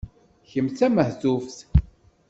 [0.49, 1.59] Kemm d tamehtuft!